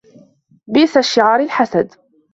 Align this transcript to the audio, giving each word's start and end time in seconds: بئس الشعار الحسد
بئس 0.67 0.97
الشعار 0.97 1.39
الحسد 1.39 1.93